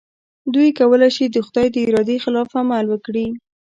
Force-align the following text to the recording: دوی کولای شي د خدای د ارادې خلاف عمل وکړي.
دوی 0.53 0.69
کولای 0.79 1.11
شي 1.17 1.25
د 1.29 1.37
خدای 1.47 1.67
د 1.71 1.77
ارادې 1.87 2.17
خلاف 2.23 2.49
عمل 2.61 2.85
وکړي. 2.89 3.27